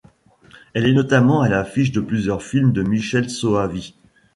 Elle 0.73 0.87
est 0.87 0.93
notamment 0.93 1.41
à 1.41 1.47
l'affiche 1.47 1.91
de 1.91 2.01
plusieurs 2.01 2.41
films 2.41 2.73
de 2.73 2.81
Michele 2.81 3.29
Soavi. 3.29 3.95